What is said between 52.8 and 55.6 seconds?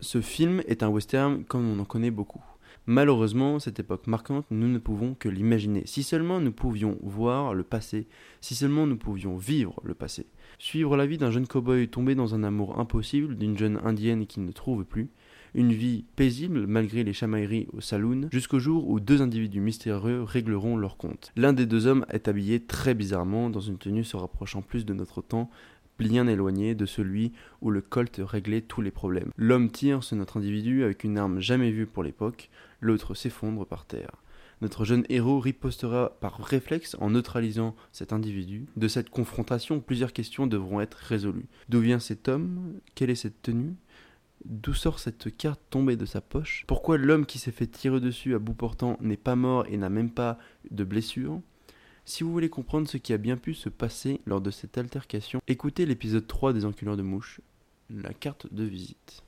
ce qui a bien pu se passer lors de cette altercation,